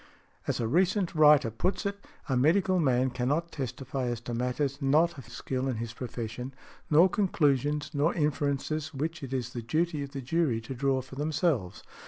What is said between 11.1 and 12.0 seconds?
themselves.